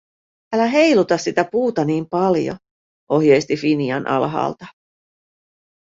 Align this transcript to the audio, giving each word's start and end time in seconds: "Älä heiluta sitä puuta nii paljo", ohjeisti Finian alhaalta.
"Älä 0.55 0.67
heiluta 0.67 1.17
sitä 1.17 1.45
puuta 1.51 1.85
nii 1.85 2.05
paljo", 2.11 2.55
ohjeisti 3.11 3.55
Finian 3.55 4.07
alhaalta. 4.07 4.65